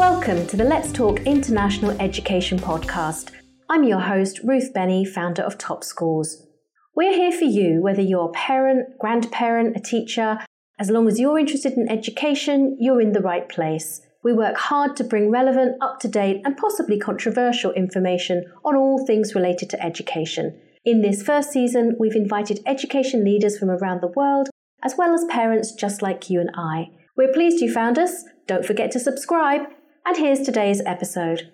Welcome 0.00 0.46
to 0.46 0.56
the 0.56 0.64
Let's 0.64 0.92
Talk 0.92 1.20
International 1.26 1.90
Education 2.00 2.58
podcast. 2.58 3.32
I'm 3.68 3.84
your 3.84 4.00
host, 4.00 4.40
Ruth 4.42 4.72
Benny, 4.72 5.04
founder 5.04 5.42
of 5.42 5.58
Top 5.58 5.84
Schools. 5.84 6.42
We're 6.96 7.12
here 7.12 7.30
for 7.30 7.44
you, 7.44 7.82
whether 7.82 8.00
you're 8.00 8.30
a 8.30 8.32
parent, 8.32 8.98
grandparent, 8.98 9.76
a 9.76 9.80
teacher. 9.80 10.38
As 10.78 10.88
long 10.88 11.06
as 11.06 11.20
you're 11.20 11.38
interested 11.38 11.74
in 11.74 11.86
education, 11.90 12.78
you're 12.80 13.02
in 13.02 13.12
the 13.12 13.20
right 13.20 13.46
place. 13.46 14.00
We 14.24 14.32
work 14.32 14.56
hard 14.56 14.96
to 14.96 15.04
bring 15.04 15.30
relevant, 15.30 15.76
up 15.82 16.00
to 16.00 16.08
date, 16.08 16.40
and 16.46 16.56
possibly 16.56 16.98
controversial 16.98 17.72
information 17.72 18.46
on 18.64 18.76
all 18.76 19.04
things 19.06 19.34
related 19.34 19.68
to 19.68 19.84
education. 19.84 20.58
In 20.82 21.02
this 21.02 21.22
first 21.22 21.50
season, 21.52 21.94
we've 22.00 22.16
invited 22.16 22.60
education 22.64 23.22
leaders 23.22 23.58
from 23.58 23.68
around 23.68 24.00
the 24.00 24.14
world, 24.16 24.48
as 24.82 24.94
well 24.96 25.12
as 25.12 25.26
parents 25.26 25.72
just 25.72 26.00
like 26.00 26.30
you 26.30 26.40
and 26.40 26.50
I. 26.56 26.86
We're 27.18 27.34
pleased 27.34 27.60
you 27.60 27.70
found 27.70 27.98
us. 27.98 28.24
Don't 28.46 28.64
forget 28.64 28.90
to 28.92 28.98
subscribe. 28.98 29.64
And 30.06 30.16
here's 30.16 30.40
today's 30.40 30.80
episode. 30.86 31.52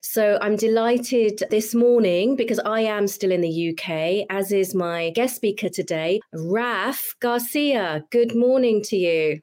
So 0.00 0.38
I'm 0.40 0.56
delighted 0.56 1.42
this 1.50 1.74
morning 1.74 2.36
because 2.36 2.60
I 2.60 2.80
am 2.80 3.08
still 3.08 3.32
in 3.32 3.40
the 3.40 3.70
UK, 3.70 4.26
as 4.30 4.52
is 4.52 4.74
my 4.74 5.10
guest 5.10 5.36
speaker 5.36 5.68
today, 5.68 6.20
Raf 6.32 7.14
Garcia. 7.20 8.04
Good 8.12 8.36
morning 8.36 8.82
to 8.84 8.96
you. 8.96 9.40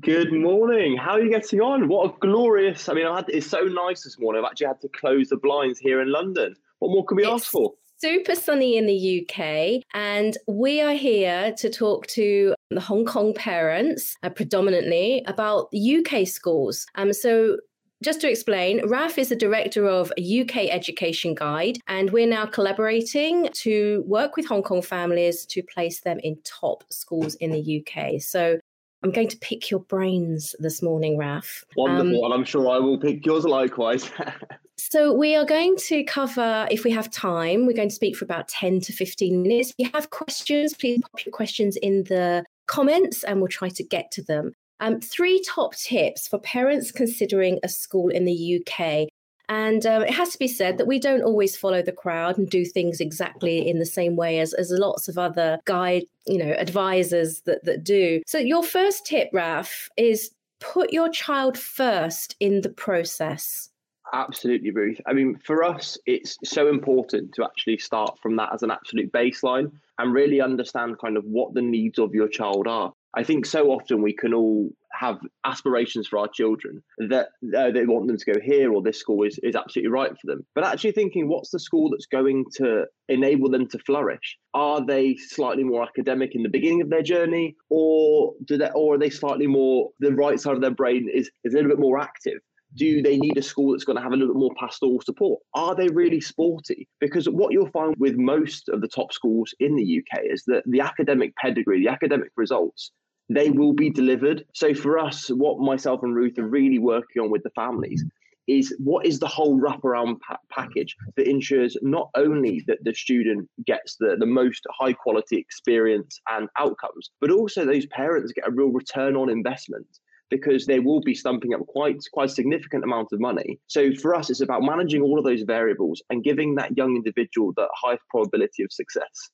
Good 0.00 0.32
morning. 0.32 0.96
How 0.96 1.12
are 1.12 1.20
you 1.22 1.30
getting 1.30 1.60
on? 1.60 1.86
What 1.86 2.10
a 2.10 2.18
glorious! 2.18 2.88
I 2.88 2.94
mean, 2.94 3.06
I 3.06 3.16
had, 3.16 3.26
it's 3.28 3.46
so 3.46 3.60
nice 3.60 4.02
this 4.02 4.18
morning. 4.18 4.42
I've 4.42 4.50
actually 4.50 4.68
had 4.68 4.80
to 4.80 4.88
close 4.88 5.28
the 5.28 5.36
blinds 5.36 5.78
here 5.78 6.00
in 6.00 6.10
London. 6.10 6.56
What 6.78 6.90
more 6.90 7.04
can 7.04 7.16
we 7.16 7.24
it's 7.24 7.32
ask 7.32 7.50
for? 7.50 7.74
Super 7.98 8.34
sunny 8.34 8.76
in 8.76 8.86
the 8.86 9.22
UK, 9.22 9.82
and 9.94 10.36
we 10.48 10.80
are 10.80 10.94
here 10.94 11.52
to 11.58 11.70
talk 11.70 12.06
to 12.08 12.54
the 12.70 12.80
Hong 12.80 13.04
Kong 13.04 13.34
parents, 13.34 14.16
uh, 14.22 14.30
predominantly 14.30 15.22
about 15.26 15.68
UK 15.74 16.26
schools. 16.26 16.86
Um, 16.96 17.12
so 17.12 17.58
just 18.02 18.20
to 18.22 18.30
explain, 18.30 18.86
Raf 18.86 19.16
is 19.16 19.28
the 19.28 19.36
director 19.36 19.86
of 19.86 20.12
UK 20.18 20.68
Education 20.70 21.34
Guide, 21.34 21.78
and 21.86 22.10
we're 22.10 22.26
now 22.26 22.46
collaborating 22.46 23.48
to 23.54 24.02
work 24.06 24.36
with 24.36 24.46
Hong 24.46 24.62
Kong 24.62 24.82
families 24.82 25.46
to 25.46 25.62
place 25.62 26.00
them 26.00 26.18
in 26.18 26.38
top 26.44 26.84
schools 26.90 27.34
in 27.36 27.50
the 27.52 27.84
UK. 27.86 28.20
So 28.20 28.58
I'm 29.02 29.10
going 29.10 29.28
to 29.28 29.36
pick 29.38 29.70
your 29.70 29.80
brains 29.80 30.54
this 30.58 30.82
morning, 30.82 31.18
Raf. 31.18 31.64
Wonderful, 31.76 32.24
um, 32.24 32.32
and 32.32 32.34
I'm 32.34 32.44
sure 32.44 32.68
I 32.68 32.78
will 32.78 32.98
pick 32.98 33.24
yours 33.24 33.44
likewise. 33.44 34.10
so 34.76 35.12
we 35.12 35.34
are 35.34 35.44
going 35.44 35.76
to 35.88 36.04
cover, 36.04 36.68
if 36.70 36.84
we 36.84 36.90
have 36.92 37.10
time, 37.10 37.66
we're 37.66 37.72
going 37.72 37.88
to 37.88 37.94
speak 37.94 38.16
for 38.16 38.24
about 38.24 38.48
10 38.48 38.80
to 38.80 38.92
15 38.92 39.42
minutes. 39.42 39.70
If 39.70 39.74
you 39.78 39.90
have 39.94 40.10
questions, 40.10 40.74
please 40.74 41.00
pop 41.02 41.24
your 41.24 41.32
questions 41.32 41.76
in 41.76 42.04
the 42.04 42.44
comments 42.66 43.24
and 43.24 43.40
we'll 43.40 43.48
try 43.48 43.68
to 43.70 43.82
get 43.82 44.10
to 44.12 44.22
them. 44.22 44.52
Um, 44.82 45.00
three 45.00 45.40
top 45.46 45.76
tips 45.76 46.26
for 46.26 46.40
parents 46.40 46.90
considering 46.90 47.60
a 47.62 47.68
school 47.68 48.08
in 48.08 48.24
the 48.24 48.60
UK. 48.60 49.08
And 49.48 49.86
um, 49.86 50.02
it 50.02 50.10
has 50.10 50.30
to 50.30 50.38
be 50.40 50.48
said 50.48 50.76
that 50.78 50.88
we 50.88 50.98
don't 50.98 51.22
always 51.22 51.56
follow 51.56 51.82
the 51.82 51.92
crowd 51.92 52.36
and 52.36 52.50
do 52.50 52.64
things 52.64 53.00
exactly 53.00 53.68
in 53.68 53.78
the 53.78 53.86
same 53.86 54.16
way 54.16 54.40
as, 54.40 54.52
as 54.54 54.72
lots 54.72 55.08
of 55.08 55.18
other 55.18 55.60
guide, 55.66 56.02
you 56.26 56.36
know, 56.36 56.52
advisors 56.58 57.42
that, 57.42 57.64
that 57.64 57.84
do. 57.84 58.22
So 58.26 58.38
your 58.38 58.64
first 58.64 59.06
tip, 59.06 59.28
Raf, 59.32 59.88
is 59.96 60.32
put 60.58 60.92
your 60.92 61.10
child 61.10 61.56
first 61.56 62.34
in 62.40 62.62
the 62.62 62.70
process. 62.70 63.68
Absolutely, 64.12 64.72
Ruth. 64.72 65.00
I 65.06 65.12
mean, 65.12 65.38
for 65.44 65.62
us, 65.62 65.96
it's 66.06 66.36
so 66.42 66.68
important 66.68 67.34
to 67.34 67.44
actually 67.44 67.78
start 67.78 68.18
from 68.20 68.34
that 68.36 68.52
as 68.52 68.64
an 68.64 68.72
absolute 68.72 69.12
baseline 69.12 69.70
and 69.98 70.12
really 70.12 70.40
understand 70.40 70.98
kind 70.98 71.16
of 71.16 71.24
what 71.24 71.54
the 71.54 71.62
needs 71.62 72.00
of 72.00 72.14
your 72.14 72.28
child 72.28 72.66
are. 72.66 72.92
I 73.14 73.24
think 73.24 73.44
so 73.46 73.70
often 73.70 74.02
we 74.02 74.14
can 74.14 74.32
all 74.32 74.70
have 74.92 75.18
aspirations 75.44 76.08
for 76.08 76.18
our 76.18 76.28
children 76.28 76.82
that 76.98 77.28
uh, 77.56 77.70
they 77.70 77.84
want 77.84 78.06
them 78.06 78.16
to 78.16 78.32
go 78.32 78.40
here 78.42 78.72
or 78.72 78.82
this 78.82 78.98
school 78.98 79.24
is, 79.24 79.38
is 79.42 79.56
absolutely 79.56 79.90
right 79.90 80.10
for 80.10 80.26
them. 80.26 80.46
But 80.54 80.64
actually 80.64 80.92
thinking, 80.92 81.28
what's 81.28 81.50
the 81.50 81.58
school 81.58 81.90
that's 81.90 82.06
going 82.06 82.44
to 82.56 82.84
enable 83.08 83.50
them 83.50 83.68
to 83.68 83.78
flourish? 83.80 84.38
Are 84.54 84.84
they 84.84 85.16
slightly 85.16 85.64
more 85.64 85.82
academic 85.82 86.34
in 86.34 86.42
the 86.42 86.48
beginning 86.48 86.82
of 86.82 86.90
their 86.90 87.02
journey, 87.02 87.56
or 87.68 88.34
do 88.44 88.56
they, 88.56 88.70
or 88.74 88.94
are 88.94 88.98
they 88.98 89.10
slightly 89.10 89.46
more 89.46 89.90
the 90.00 90.12
right 90.12 90.38
side 90.38 90.54
of 90.54 90.60
their 90.60 90.70
brain 90.70 91.08
is, 91.12 91.30
is 91.44 91.52
a 91.52 91.56
little 91.56 91.70
bit 91.70 91.80
more 91.80 91.98
active? 91.98 92.40
do 92.74 93.02
they 93.02 93.18
need 93.18 93.36
a 93.36 93.42
school 93.42 93.72
that's 93.72 93.84
going 93.84 93.96
to 93.96 94.02
have 94.02 94.12
a 94.12 94.16
little 94.16 94.34
bit 94.34 94.40
more 94.40 94.54
pastoral 94.58 95.00
support? 95.02 95.40
Are 95.54 95.74
they 95.74 95.88
really 95.88 96.20
sporty? 96.20 96.88
Because 97.00 97.26
what 97.26 97.52
you'll 97.52 97.70
find 97.70 97.94
with 97.98 98.16
most 98.16 98.68
of 98.68 98.80
the 98.80 98.88
top 98.88 99.12
schools 99.12 99.54
in 99.60 99.76
the 99.76 99.98
UK 99.98 100.22
is 100.24 100.44
that 100.46 100.62
the 100.66 100.80
academic 100.80 101.36
pedigree, 101.36 101.84
the 101.84 101.90
academic 101.90 102.30
results, 102.36 102.90
they 103.36 103.50
will 103.50 103.72
be 103.72 103.90
delivered. 103.90 104.44
So 104.52 104.74
for 104.74 104.98
us, 104.98 105.28
what 105.28 105.58
myself 105.58 106.02
and 106.02 106.14
Ruth 106.14 106.38
are 106.38 106.46
really 106.46 106.78
working 106.78 107.22
on 107.22 107.30
with 107.30 107.42
the 107.42 107.50
families 107.50 108.04
is 108.48 108.74
what 108.78 109.06
is 109.06 109.20
the 109.20 109.28
whole 109.28 109.60
wraparound 109.60 110.18
pa- 110.20 110.38
package 110.50 110.96
that 111.16 111.28
ensures 111.28 111.76
not 111.80 112.10
only 112.16 112.64
that 112.66 112.82
the 112.82 112.92
student 112.92 113.48
gets 113.64 113.96
the, 114.00 114.16
the 114.18 114.26
most 114.26 114.66
high 114.70 114.92
quality 114.92 115.36
experience 115.36 116.20
and 116.30 116.48
outcomes, 116.58 117.10
but 117.20 117.30
also 117.30 117.64
those 117.64 117.86
parents 117.86 118.32
get 118.32 118.46
a 118.46 118.50
real 118.50 118.70
return 118.70 119.16
on 119.16 119.30
investment 119.30 119.86
because 120.28 120.66
they 120.66 120.80
will 120.80 121.00
be 121.02 121.14
stumping 121.14 121.52
up 121.52 121.60
quite 121.66 121.98
quite 122.12 122.30
significant 122.30 122.82
amount 122.82 123.08
of 123.12 123.20
money. 123.20 123.60
So 123.66 123.94
for 123.94 124.14
us, 124.14 124.30
it's 124.30 124.40
about 124.40 124.62
managing 124.62 125.02
all 125.02 125.18
of 125.18 125.24
those 125.24 125.42
variables 125.42 126.02
and 126.08 126.24
giving 126.24 126.54
that 126.56 126.76
young 126.76 126.96
individual 126.96 127.52
the 127.54 127.68
highest 127.74 128.02
probability 128.10 128.62
of 128.64 128.72
success. 128.72 129.30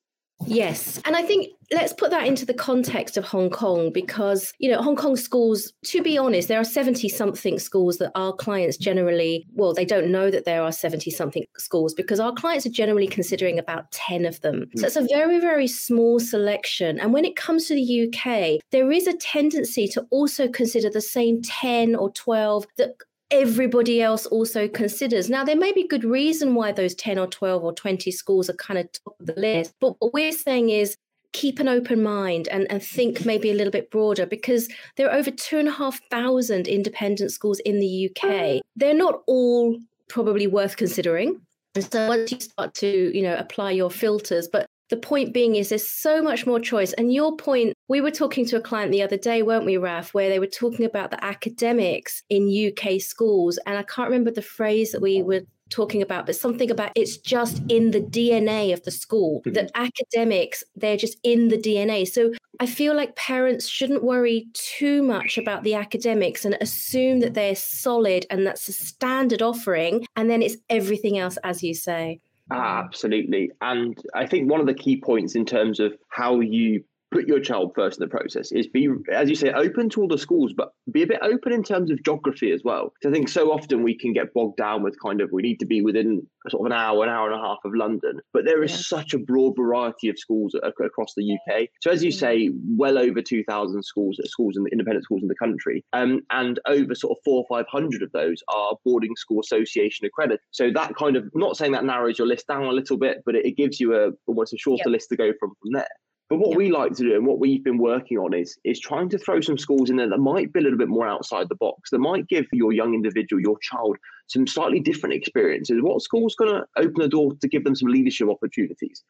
Yes. 0.46 1.00
And 1.04 1.16
I 1.16 1.22
think 1.22 1.48
let's 1.70 1.92
put 1.92 2.10
that 2.10 2.26
into 2.26 2.46
the 2.46 2.54
context 2.54 3.16
of 3.16 3.24
Hong 3.24 3.50
Kong 3.50 3.92
because, 3.92 4.52
you 4.58 4.70
know, 4.70 4.80
Hong 4.80 4.96
Kong 4.96 5.16
schools, 5.16 5.72
to 5.86 6.02
be 6.02 6.16
honest, 6.16 6.48
there 6.48 6.60
are 6.60 6.64
70 6.64 7.08
something 7.08 7.58
schools 7.58 7.98
that 7.98 8.12
our 8.14 8.32
clients 8.32 8.76
generally, 8.76 9.46
well, 9.52 9.74
they 9.74 9.84
don't 9.84 10.10
know 10.10 10.30
that 10.30 10.44
there 10.44 10.62
are 10.62 10.72
70 10.72 11.10
something 11.10 11.44
schools 11.58 11.92
because 11.92 12.20
our 12.20 12.32
clients 12.32 12.64
are 12.66 12.70
generally 12.70 13.06
considering 13.06 13.58
about 13.58 13.90
10 13.92 14.24
of 14.24 14.40
them. 14.40 14.66
So 14.76 14.86
it's 14.86 14.96
a 14.96 15.06
very, 15.08 15.40
very 15.40 15.66
small 15.66 16.20
selection. 16.20 16.98
And 16.98 17.12
when 17.12 17.24
it 17.24 17.36
comes 17.36 17.66
to 17.66 17.74
the 17.74 18.08
UK, 18.08 18.60
there 18.70 18.90
is 18.90 19.06
a 19.06 19.16
tendency 19.16 19.88
to 19.88 20.06
also 20.10 20.48
consider 20.48 20.88
the 20.88 21.00
same 21.00 21.42
10 21.42 21.96
or 21.96 22.10
12 22.12 22.66
that 22.76 22.92
everybody 23.30 24.00
else 24.00 24.26
also 24.26 24.68
considers. 24.68 25.28
Now, 25.28 25.44
there 25.44 25.56
may 25.56 25.72
be 25.72 25.86
good 25.86 26.04
reason 26.04 26.54
why 26.54 26.72
those 26.72 26.94
10 26.94 27.18
or 27.18 27.26
12 27.26 27.62
or 27.62 27.72
20 27.72 28.10
schools 28.10 28.48
are 28.48 28.54
kind 28.54 28.78
of 28.78 28.90
top 28.92 29.16
of 29.20 29.26
the 29.26 29.40
list, 29.40 29.74
but 29.80 29.94
what 29.98 30.12
we're 30.12 30.32
saying 30.32 30.70
is 30.70 30.96
keep 31.32 31.58
an 31.58 31.68
open 31.68 32.02
mind 32.02 32.48
and, 32.48 32.70
and 32.70 32.82
think 32.82 33.24
maybe 33.24 33.50
a 33.50 33.54
little 33.54 33.70
bit 33.70 33.90
broader 33.90 34.24
because 34.24 34.68
there 34.96 35.08
are 35.08 35.14
over 35.14 35.30
two 35.30 35.58
and 35.58 35.68
a 35.68 35.72
half 35.72 36.00
thousand 36.10 36.66
independent 36.66 37.30
schools 37.30 37.60
in 37.60 37.80
the 37.80 38.10
UK. 38.10 38.62
They're 38.76 38.94
not 38.94 39.22
all 39.26 39.78
probably 40.08 40.46
worth 40.46 40.76
considering. 40.76 41.40
And 41.74 41.84
so 41.84 42.08
once 42.08 42.32
you 42.32 42.40
start 42.40 42.74
to, 42.76 43.16
you 43.16 43.22
know, 43.22 43.36
apply 43.36 43.72
your 43.72 43.90
filters, 43.90 44.48
but 44.48 44.66
the 44.90 44.96
point 44.96 45.34
being 45.34 45.56
is 45.56 45.68
there's 45.68 45.88
so 45.88 46.22
much 46.22 46.46
more 46.46 46.60
choice. 46.60 46.92
And 46.94 47.12
your 47.12 47.36
point, 47.36 47.74
we 47.88 48.00
were 48.00 48.10
talking 48.10 48.46
to 48.46 48.56
a 48.56 48.60
client 48.60 48.92
the 48.92 49.02
other 49.02 49.18
day, 49.18 49.42
weren't 49.42 49.66
we, 49.66 49.76
Raf, 49.76 50.14
where 50.14 50.28
they 50.28 50.38
were 50.38 50.46
talking 50.46 50.84
about 50.84 51.10
the 51.10 51.22
academics 51.22 52.22
in 52.30 52.48
UK 52.48 53.00
schools. 53.00 53.58
And 53.66 53.76
I 53.76 53.82
can't 53.82 54.08
remember 54.08 54.30
the 54.30 54.42
phrase 54.42 54.92
that 54.92 55.02
we 55.02 55.22
were 55.22 55.42
talking 55.70 56.00
about, 56.00 56.26
but 56.26 56.36
something 56.36 56.70
about 56.70 56.92
it's 56.94 57.18
just 57.18 57.62
in 57.68 57.90
the 57.90 58.00
DNA 58.00 58.72
of 58.72 58.82
the 58.84 58.90
school. 58.90 59.40
Mm-hmm. 59.40 59.52
That 59.52 59.70
academics, 59.74 60.64
they're 60.76 60.96
just 60.96 61.18
in 61.22 61.48
the 61.48 61.58
DNA. 61.58 62.06
So 62.06 62.32
I 62.60 62.66
feel 62.66 62.94
like 62.94 63.14
parents 63.16 63.68
shouldn't 63.68 64.02
worry 64.02 64.48
too 64.54 65.02
much 65.02 65.38
about 65.38 65.62
the 65.62 65.74
academics 65.74 66.44
and 66.44 66.56
assume 66.60 67.20
that 67.20 67.34
they're 67.34 67.54
solid 67.54 68.26
and 68.30 68.46
that's 68.46 68.68
a 68.68 68.72
standard 68.72 69.42
offering. 69.42 70.06
And 70.16 70.30
then 70.30 70.42
it's 70.42 70.56
everything 70.68 71.18
else, 71.18 71.36
as 71.44 71.62
you 71.62 71.74
say. 71.74 72.20
Absolutely. 72.50 73.50
And 73.60 73.96
I 74.14 74.26
think 74.26 74.50
one 74.50 74.60
of 74.60 74.66
the 74.66 74.74
key 74.74 75.00
points 75.00 75.34
in 75.34 75.44
terms 75.44 75.80
of 75.80 75.92
how 76.08 76.40
you 76.40 76.84
put 77.10 77.26
your 77.26 77.40
child 77.40 77.72
first 77.74 77.98
in 77.98 78.04
the 78.04 78.10
process 78.10 78.52
is 78.52 78.66
be 78.66 78.88
as 79.12 79.28
you 79.28 79.34
say 79.34 79.50
open 79.50 79.88
to 79.88 80.02
all 80.02 80.08
the 80.08 80.18
schools 80.18 80.52
but 80.56 80.72
be 80.90 81.02
a 81.02 81.06
bit 81.06 81.20
open 81.22 81.52
in 81.52 81.62
terms 81.62 81.90
of 81.90 82.02
geography 82.04 82.52
as 82.52 82.62
well. 82.64 82.92
Because 82.94 83.12
i 83.12 83.14
think 83.14 83.28
so 83.28 83.52
often 83.52 83.82
we 83.82 83.96
can 83.96 84.12
get 84.12 84.32
bogged 84.34 84.56
down 84.56 84.82
with 84.82 84.96
kind 85.02 85.20
of 85.20 85.30
we 85.32 85.42
need 85.42 85.60
to 85.60 85.66
be 85.66 85.80
within 85.80 86.26
sort 86.48 86.62
of 86.62 86.72
an 86.72 86.78
hour 86.78 87.04
an 87.04 87.10
hour 87.10 87.30
and 87.30 87.40
a 87.40 87.44
half 87.44 87.58
of 87.64 87.72
london 87.74 88.20
but 88.32 88.44
there 88.44 88.62
is 88.62 88.70
yeah. 88.70 88.98
such 88.98 89.12
a 89.12 89.18
broad 89.18 89.54
variety 89.56 90.08
of 90.08 90.18
schools 90.18 90.54
across 90.62 91.12
the 91.14 91.34
uk 91.34 91.66
so 91.82 91.90
as 91.90 92.02
you 92.02 92.10
say 92.10 92.50
well 92.76 92.98
over 92.98 93.20
2000 93.20 93.82
schools 93.82 94.18
schools 94.24 94.56
in 94.56 94.64
the 94.64 94.70
independent 94.70 95.04
schools 95.04 95.22
in 95.22 95.28
the 95.28 95.34
country 95.34 95.84
um, 95.92 96.20
and 96.30 96.58
over 96.66 96.94
sort 96.94 97.16
of 97.16 97.22
four 97.24 97.44
or 97.44 97.56
five 97.56 97.66
hundred 97.68 98.02
of 98.02 98.10
those 98.12 98.42
are 98.48 98.76
boarding 98.84 99.14
school 99.16 99.40
association 99.40 100.06
accredited. 100.06 100.40
So 100.50 100.70
that 100.72 100.94
kind 100.96 101.16
of 101.16 101.28
not 101.34 101.56
saying 101.56 101.72
that 101.72 101.84
narrows 101.84 102.18
your 102.18 102.26
list 102.26 102.46
down 102.46 102.64
a 102.64 102.72
little 102.72 102.96
bit 102.96 103.22
but 103.24 103.34
it, 103.34 103.46
it 103.46 103.56
gives 103.56 103.80
you 103.80 103.94
a 103.94 104.10
almost 104.26 104.52
a 104.52 104.58
shorter 104.58 104.84
yep. 104.86 104.92
list 104.92 105.08
to 105.10 105.16
go 105.16 105.32
from 105.38 105.52
from 105.60 105.72
there 105.72 105.88
but 106.28 106.38
what 106.38 106.56
we 106.56 106.70
like 106.70 106.92
to 106.94 107.02
do 107.02 107.14
and 107.14 107.26
what 107.26 107.38
we've 107.38 107.64
been 107.64 107.78
working 107.78 108.18
on 108.18 108.34
is 108.34 108.58
is 108.64 108.78
trying 108.78 109.08
to 109.08 109.18
throw 109.18 109.40
some 109.40 109.56
schools 109.56 109.88
in 109.90 109.96
there 109.96 110.08
that 110.08 110.18
might 110.18 110.52
be 110.52 110.60
a 110.60 110.62
little 110.62 110.78
bit 110.78 110.88
more 110.88 111.08
outside 111.08 111.48
the 111.48 111.54
box, 111.54 111.90
that 111.90 111.98
might 111.98 112.28
give 112.28 112.46
your 112.52 112.72
young 112.72 112.94
individual, 112.94 113.40
your 113.40 113.58
child, 113.60 113.96
some 114.28 114.46
slightly 114.46 114.80
different 114.80 115.14
experiences. 115.14 115.78
What 115.80 116.02
school's 116.02 116.34
going 116.34 116.54
to 116.54 116.64
open 116.76 116.94
the 116.98 117.08
door 117.08 117.32
to 117.40 117.48
give 117.48 117.64
them 117.64 117.74
some 117.74 117.88
leadership 117.88 118.28
opportunities? 118.28 119.02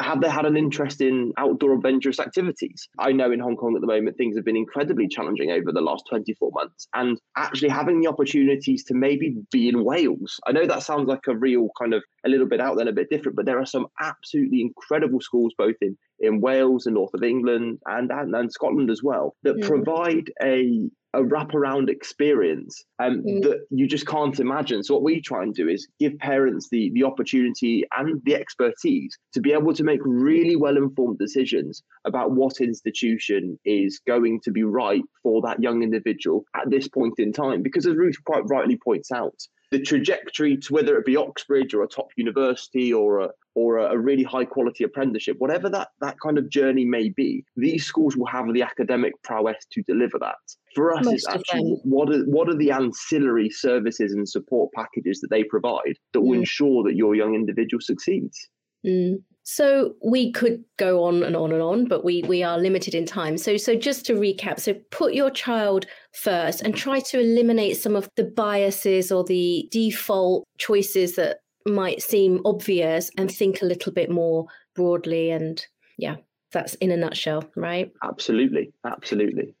Have 0.00 0.20
they 0.20 0.30
had 0.30 0.46
an 0.46 0.56
interest 0.56 1.00
in 1.00 1.32
outdoor 1.36 1.74
adventurous 1.74 2.18
activities? 2.18 2.88
I 2.98 3.12
know 3.12 3.30
in 3.30 3.40
Hong 3.40 3.56
Kong 3.56 3.74
at 3.76 3.80
the 3.80 3.86
moment 3.86 4.16
things 4.16 4.36
have 4.36 4.44
been 4.44 4.56
incredibly 4.56 5.06
challenging 5.06 5.50
over 5.50 5.70
the 5.72 5.80
last 5.80 6.04
24 6.08 6.50
months, 6.52 6.88
and 6.94 7.20
actually 7.36 7.68
having 7.68 8.00
the 8.00 8.08
opportunities 8.08 8.84
to 8.84 8.94
maybe 8.94 9.36
be 9.52 9.68
in 9.68 9.84
Wales. 9.84 10.40
I 10.46 10.52
know 10.52 10.66
that 10.66 10.82
sounds 10.82 11.08
like 11.08 11.26
a 11.28 11.36
real 11.36 11.68
kind 11.78 11.94
of 11.94 12.02
a 12.24 12.28
little 12.28 12.48
bit 12.48 12.60
out 12.60 12.76
there, 12.76 12.88
a 12.88 12.92
bit 12.92 13.10
different, 13.10 13.36
but 13.36 13.46
there 13.46 13.60
are 13.60 13.66
some 13.66 13.86
absolutely 14.00 14.60
incredible 14.60 15.20
schools 15.20 15.52
both 15.56 15.76
in 15.80 15.96
in 16.20 16.40
Wales 16.40 16.86
and 16.86 16.94
north 16.94 17.12
of 17.14 17.22
England 17.22 17.78
and 17.86 18.10
and, 18.10 18.34
and 18.34 18.52
Scotland 18.52 18.90
as 18.90 19.02
well 19.02 19.36
that 19.42 19.56
mm. 19.56 19.66
provide 19.66 20.32
a 20.42 20.88
a 21.14 21.22
wraparound 21.22 21.88
experience 21.88 22.84
um, 22.98 23.22
mm. 23.22 23.42
that 23.42 23.66
you 23.70 23.86
just 23.86 24.06
can't 24.06 24.38
imagine. 24.40 24.82
So 24.82 24.94
what 24.94 25.02
we 25.02 25.20
try 25.20 25.42
and 25.42 25.54
do 25.54 25.68
is 25.68 25.88
give 25.98 26.18
parents 26.18 26.68
the 26.70 26.90
the 26.94 27.04
opportunity 27.04 27.84
and 27.96 28.20
the 28.24 28.34
expertise 28.34 29.16
to 29.32 29.40
be 29.40 29.52
able 29.52 29.74
to 29.74 29.84
make 29.84 30.00
really 30.04 30.56
well 30.56 30.76
informed 30.76 31.18
decisions 31.18 31.82
about 32.04 32.32
what 32.32 32.60
institution 32.60 33.58
is 33.64 34.00
going 34.06 34.40
to 34.44 34.50
be 34.50 34.62
right 34.62 35.02
for 35.22 35.40
that 35.42 35.62
young 35.62 35.82
individual 35.82 36.44
at 36.54 36.70
this 36.70 36.88
point 36.88 37.14
in 37.18 37.32
time. 37.32 37.62
Because 37.62 37.86
as 37.86 37.94
Ruth 37.94 38.16
quite 38.24 38.44
rightly 38.46 38.76
points 38.76 39.10
out, 39.12 39.38
the 39.70 39.80
trajectory 39.80 40.56
to 40.56 40.72
whether 40.72 40.96
it 40.96 41.04
be 41.04 41.16
Oxbridge 41.16 41.74
or 41.74 41.82
a 41.82 41.88
top 41.88 42.08
university 42.16 42.92
or 42.92 43.20
a 43.20 43.30
or 43.54 43.78
a, 43.78 43.98
really 43.98 44.22
high 44.22 44.44
quality 44.44 44.84
apprenticeship, 44.84 45.36
whatever 45.38 45.68
that 45.70 45.88
that 46.00 46.16
kind 46.20 46.38
of 46.38 46.48
journey 46.50 46.84
may 46.84 47.08
be, 47.08 47.44
these 47.56 47.86
schools 47.86 48.16
will 48.16 48.26
have 48.26 48.52
the 48.52 48.62
academic 48.62 49.12
prowess 49.22 49.64
to 49.72 49.82
deliver 49.82 50.18
that. 50.18 50.36
For 50.74 50.92
us, 50.92 51.04
Most 51.04 51.14
it's 51.14 51.28
actually 51.28 51.76
what 51.84 52.12
are 52.12 52.22
what 52.24 52.48
are 52.48 52.56
the 52.56 52.72
ancillary 52.72 53.50
services 53.50 54.12
and 54.12 54.28
support 54.28 54.72
packages 54.72 55.20
that 55.20 55.28
they 55.30 55.44
provide 55.44 55.96
that 56.12 56.20
will 56.20 56.36
mm. 56.36 56.40
ensure 56.40 56.82
that 56.84 56.96
your 56.96 57.14
young 57.14 57.34
individual 57.34 57.80
succeeds. 57.80 58.48
Mm. 58.84 59.22
So 59.46 59.94
we 60.02 60.32
could 60.32 60.64
go 60.78 61.04
on 61.04 61.22
and 61.22 61.36
on 61.36 61.52
and 61.52 61.60
on, 61.60 61.86
but 61.86 62.02
we 62.02 62.22
we 62.22 62.42
are 62.42 62.58
limited 62.58 62.94
in 62.94 63.04
time. 63.04 63.36
So 63.36 63.58
so 63.58 63.74
just 63.74 64.06
to 64.06 64.14
recap, 64.14 64.58
so 64.58 64.74
put 64.90 65.12
your 65.12 65.30
child 65.30 65.86
first 66.12 66.62
and 66.62 66.74
try 66.74 67.00
to 67.00 67.20
eliminate 67.20 67.76
some 67.76 67.94
of 67.94 68.08
the 68.16 68.24
biases 68.24 69.12
or 69.12 69.22
the 69.22 69.68
default 69.70 70.44
choices 70.58 71.16
that 71.16 71.38
might 71.66 72.02
seem 72.02 72.40
obvious 72.44 73.10
and 73.16 73.30
think 73.30 73.62
a 73.62 73.66
little 73.66 73.92
bit 73.92 74.10
more 74.10 74.46
broadly 74.74 75.30
and 75.30 75.64
yeah, 75.98 76.16
that's 76.52 76.74
in 76.76 76.90
a 76.90 76.96
nutshell, 76.96 77.44
right? 77.56 77.92
Absolutely. 78.02 78.72
Absolutely. 78.84 79.54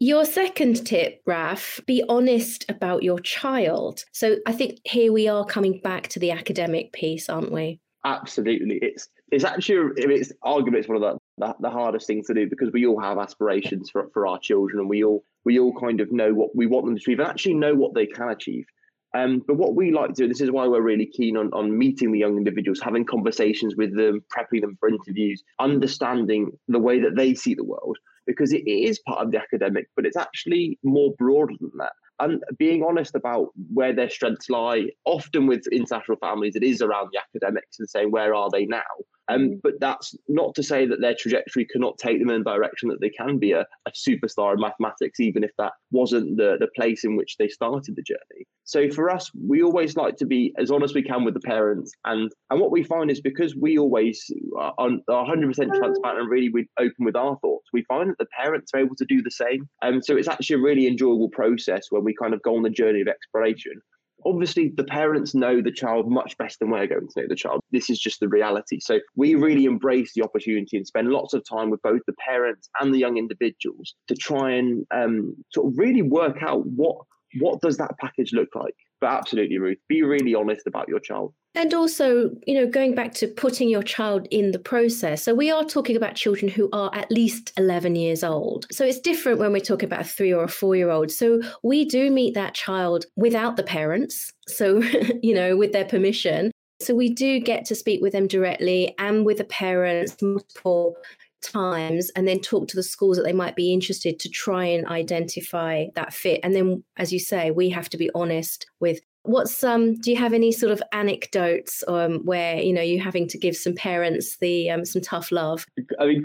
Your 0.00 0.24
second 0.24 0.86
tip, 0.86 1.22
Raf, 1.26 1.80
be 1.86 2.02
honest 2.08 2.68
about 2.68 3.02
your 3.02 3.20
child. 3.20 4.04
So 4.12 4.36
I 4.46 4.52
think 4.52 4.80
here 4.84 5.12
we 5.12 5.28
are 5.28 5.44
coming 5.44 5.80
back 5.82 6.08
to 6.08 6.18
the 6.18 6.32
academic 6.32 6.92
piece, 6.92 7.28
aren't 7.28 7.52
we? 7.52 7.80
Absolutely. 8.04 8.78
It's 8.82 9.08
it's 9.30 9.44
actually 9.44 9.92
it's 9.96 10.32
arguably 10.44 10.76
it's 10.76 10.88
one 10.88 11.02
of 11.02 11.02
the, 11.02 11.18
the, 11.38 11.54
the 11.60 11.70
hardest 11.70 12.06
things 12.06 12.26
to 12.26 12.34
do 12.34 12.48
because 12.48 12.70
we 12.72 12.86
all 12.86 13.00
have 13.00 13.18
aspirations 13.18 13.88
for, 13.88 14.10
for 14.12 14.26
our 14.26 14.38
children 14.38 14.80
and 14.80 14.88
we 14.88 15.02
all 15.02 15.24
we 15.44 15.58
all 15.58 15.72
kind 15.78 16.00
of 16.00 16.12
know 16.12 16.34
what 16.34 16.54
we 16.54 16.66
want 16.66 16.84
them 16.84 16.96
to 16.96 17.00
achieve 17.00 17.20
and 17.20 17.28
actually 17.28 17.54
know 17.54 17.74
what 17.74 17.94
they 17.94 18.06
can 18.06 18.28
achieve. 18.28 18.66
Um, 19.14 19.42
but 19.46 19.56
what 19.56 19.76
we 19.76 19.92
like 19.92 20.14
to 20.14 20.22
do, 20.22 20.28
this 20.28 20.40
is 20.40 20.50
why 20.50 20.66
we're 20.66 20.82
really 20.82 21.06
keen 21.06 21.36
on, 21.36 21.50
on 21.52 21.78
meeting 21.78 22.10
the 22.10 22.18
young 22.18 22.36
individuals, 22.36 22.80
having 22.82 23.04
conversations 23.04 23.76
with 23.76 23.96
them, 23.96 24.24
prepping 24.36 24.60
them 24.60 24.76
for 24.80 24.88
interviews, 24.88 25.42
understanding 25.60 26.50
the 26.66 26.80
way 26.80 27.00
that 27.00 27.14
they 27.16 27.34
see 27.34 27.54
the 27.54 27.64
world, 27.64 27.96
because 28.26 28.52
it 28.52 28.66
is 28.66 29.00
part 29.06 29.24
of 29.24 29.30
the 29.30 29.38
academic, 29.38 29.86
but 29.94 30.04
it's 30.04 30.16
actually 30.16 30.78
more 30.82 31.12
broad 31.16 31.50
than 31.60 31.70
that 31.78 31.92
and 32.20 32.42
being 32.58 32.84
honest 32.84 33.14
about 33.14 33.48
where 33.72 33.94
their 33.94 34.10
strengths 34.10 34.48
lie. 34.48 34.84
Often 35.04 35.46
with 35.46 35.66
international 35.72 36.16
families, 36.18 36.54
it 36.54 36.62
is 36.62 36.80
around 36.80 37.10
the 37.12 37.18
academics 37.18 37.78
and 37.78 37.88
saying 37.88 38.10
where 38.10 38.34
are 38.34 38.50
they 38.52 38.66
now. 38.66 38.82
Um, 39.28 39.40
mm. 39.40 39.60
but 39.62 39.74
that's 39.80 40.14
not 40.28 40.54
to 40.56 40.62
say 40.62 40.86
that 40.86 41.00
their 41.00 41.14
trajectory 41.18 41.66
cannot 41.66 41.98
take 41.98 42.18
them 42.18 42.30
in 42.30 42.40
a 42.40 42.44
direction 42.44 42.88
that 42.90 43.00
they 43.00 43.10
can 43.10 43.38
be 43.38 43.52
a, 43.52 43.66
a 43.86 43.90
superstar 43.90 44.54
in 44.54 44.60
mathematics, 44.60 45.20
even 45.20 45.44
if 45.44 45.50
that 45.58 45.72
wasn't 45.90 46.36
the, 46.36 46.56
the 46.60 46.68
place 46.76 47.04
in 47.04 47.16
which 47.16 47.36
they 47.38 47.48
started 47.48 47.96
the 47.96 48.02
journey. 48.02 48.46
So 48.64 48.90
for 48.90 49.10
us, 49.10 49.30
we 49.46 49.62
always 49.62 49.96
like 49.96 50.16
to 50.16 50.26
be 50.26 50.54
as 50.58 50.70
honest 50.70 50.92
as 50.92 50.94
we 50.94 51.02
can 51.02 51.24
with 51.24 51.34
the 51.34 51.40
parents. 51.40 51.92
And 52.04 52.32
and 52.50 52.60
what 52.60 52.70
we 52.70 52.82
find 52.82 53.10
is 53.10 53.20
because 53.20 53.54
we 53.54 53.78
always 53.78 54.30
are, 54.58 54.74
are 54.78 55.26
100% 55.26 55.54
transparent 55.54 56.20
and 56.20 56.30
really 56.30 56.50
open 56.78 57.04
with 57.04 57.16
our 57.16 57.36
thoughts, 57.40 57.68
we 57.72 57.84
find 57.84 58.10
that 58.10 58.18
the 58.18 58.26
parents 58.38 58.72
are 58.74 58.80
able 58.80 58.96
to 58.96 59.04
do 59.04 59.22
the 59.22 59.30
same. 59.30 59.68
And 59.82 59.96
um, 59.96 60.02
so 60.02 60.16
it's 60.16 60.28
actually 60.28 60.56
a 60.56 60.62
really 60.62 60.86
enjoyable 60.86 61.28
process 61.28 61.86
when 61.90 62.04
we 62.04 62.14
kind 62.14 62.34
of 62.34 62.42
go 62.42 62.56
on 62.56 62.62
the 62.62 62.70
journey 62.70 63.02
of 63.02 63.08
exploration 63.08 63.82
obviously 64.26 64.72
the 64.74 64.84
parents 64.84 65.34
know 65.34 65.60
the 65.60 65.72
child 65.72 66.10
much 66.10 66.36
better 66.38 66.54
than 66.60 66.70
we're 66.70 66.86
going 66.86 67.08
to 67.08 67.20
know 67.20 67.26
the 67.28 67.34
child. 67.34 67.60
This 67.70 67.90
is 67.90 67.98
just 67.98 68.20
the 68.20 68.28
reality. 68.28 68.80
So 68.80 69.00
we 69.16 69.34
really 69.34 69.64
embrace 69.64 70.12
the 70.14 70.22
opportunity 70.22 70.76
and 70.76 70.86
spend 70.86 71.08
lots 71.08 71.34
of 71.34 71.44
time 71.48 71.70
with 71.70 71.82
both 71.82 72.00
the 72.06 72.14
parents 72.14 72.68
and 72.80 72.94
the 72.94 72.98
young 72.98 73.16
individuals 73.16 73.94
to 74.08 74.14
try 74.14 74.52
and 74.52 74.86
um, 74.92 75.36
sort 75.52 75.68
of 75.68 75.78
really 75.78 76.02
work 76.02 76.42
out 76.42 76.66
what 76.66 76.96
what 77.40 77.60
does 77.60 77.78
that 77.78 77.98
package 78.00 78.32
look 78.32 78.50
like. 78.54 78.76
But 79.04 79.12
absolutely, 79.12 79.58
Ruth, 79.58 79.76
be 79.86 80.02
really 80.02 80.34
honest 80.34 80.66
about 80.66 80.88
your 80.88 80.98
child. 80.98 81.34
And 81.54 81.74
also, 81.74 82.30
you 82.46 82.54
know, 82.54 82.66
going 82.66 82.94
back 82.94 83.12
to 83.16 83.28
putting 83.28 83.68
your 83.68 83.82
child 83.82 84.26
in 84.30 84.52
the 84.52 84.58
process. 84.58 85.22
So 85.22 85.34
we 85.34 85.50
are 85.50 85.62
talking 85.62 85.94
about 85.94 86.14
children 86.14 86.50
who 86.50 86.70
are 86.72 86.90
at 86.94 87.10
least 87.10 87.52
11 87.58 87.96
years 87.96 88.24
old. 88.24 88.64
So 88.72 88.82
it's 88.82 88.98
different 88.98 89.40
when 89.40 89.52
we're 89.52 89.60
talking 89.60 89.84
about 89.84 90.00
a 90.00 90.04
three 90.04 90.32
or 90.32 90.44
a 90.44 90.48
four 90.48 90.74
year 90.74 90.88
old. 90.88 91.10
So 91.10 91.42
we 91.62 91.84
do 91.84 92.10
meet 92.10 92.32
that 92.32 92.54
child 92.54 93.04
without 93.14 93.58
the 93.58 93.62
parents. 93.62 94.32
So, 94.48 94.78
you 95.22 95.34
know, 95.34 95.54
with 95.54 95.72
their 95.72 95.84
permission. 95.84 96.50
So 96.80 96.94
we 96.94 97.10
do 97.10 97.40
get 97.40 97.66
to 97.66 97.74
speak 97.74 98.00
with 98.00 98.14
them 98.14 98.26
directly 98.26 98.94
and 98.98 99.26
with 99.26 99.36
the 99.36 99.44
parents 99.44 100.16
multiple 100.22 100.96
times 101.44 102.10
and 102.16 102.26
then 102.26 102.40
talk 102.40 102.68
to 102.68 102.76
the 102.76 102.82
schools 102.82 103.16
that 103.16 103.24
they 103.24 103.32
might 103.32 103.56
be 103.56 103.72
interested 103.72 104.18
to 104.20 104.28
try 104.28 104.64
and 104.64 104.86
identify 104.86 105.86
that 105.94 106.12
fit. 106.12 106.40
And 106.42 106.54
then 106.54 106.84
as 106.96 107.12
you 107.12 107.18
say 107.18 107.50
we 107.50 107.70
have 107.70 107.88
to 107.90 107.96
be 107.96 108.10
honest 108.14 108.66
with 108.80 109.00
What's 109.24 109.64
um? 109.64 109.94
Do 109.94 110.10
you 110.10 110.18
have 110.18 110.34
any 110.34 110.52
sort 110.52 110.70
of 110.70 110.82
anecdotes 110.92 111.82
um, 111.88 112.20
where 112.26 112.58
you 112.58 112.74
know 112.74 112.82
you're 112.82 113.02
having 113.02 113.26
to 113.28 113.38
give 113.38 113.56
some 113.56 113.74
parents 113.74 114.36
the 114.36 114.70
um, 114.70 114.84
some 114.84 115.00
tough 115.00 115.32
love? 115.32 115.64
I 115.98 116.06
mean, 116.06 116.22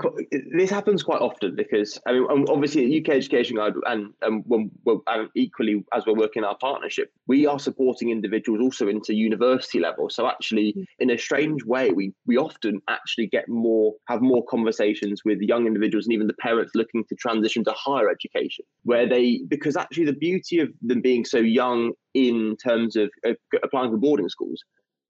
this 0.54 0.70
happens 0.70 1.02
quite 1.02 1.22
often 1.22 1.56
because 1.56 1.98
I 2.06 2.12
mean, 2.12 2.28
obviously, 2.50 3.00
UK 3.00 3.16
Education 3.16 3.56
Guide 3.56 3.76
and 3.86 4.14
and, 4.22 4.44
when, 4.46 4.70
and 5.08 5.30
equally 5.34 5.86
as 5.94 6.06
we're 6.06 6.14
working 6.14 6.44
our 6.44 6.58
partnership, 6.58 7.14
we 7.26 7.48
are 7.48 7.58
supporting 7.58 8.10
individuals 8.10 8.60
also 8.62 8.90
into 8.90 9.14
university 9.14 9.80
level. 9.80 10.10
So 10.10 10.28
actually, 10.28 10.74
mm. 10.78 10.84
in 11.00 11.10
a 11.10 11.18
strange 11.18 11.64
way, 11.64 11.92
we 11.92 12.14
we 12.28 12.36
often 12.36 12.82
actually 12.90 13.28
get 13.28 13.48
more 13.48 13.94
have 14.10 14.22
more 14.22 14.44
conversations 14.50 15.22
with 15.24 15.40
young 15.40 15.68
individuals 15.68 16.06
and 16.06 16.14
even 16.14 16.28
the 16.28 16.34
parents 16.34 16.74
looking 16.76 17.06
to 17.06 17.16
transition 17.16 17.64
to 17.64 17.72
higher 17.72 18.10
education, 18.10 18.66
where 18.84 19.08
they 19.08 19.40
because 19.48 19.78
actually 19.78 20.06
the 20.06 20.12
beauty 20.12 20.60
of 20.60 20.68
them 20.82 21.00
being 21.00 21.24
so 21.24 21.38
young 21.38 21.94
in 22.28 22.58
terms 22.58 22.96
of 22.96 23.10
uh, 23.26 23.34
applying 23.64 23.92
for 23.92 23.98
boarding 23.98 24.30
schools, 24.30 24.64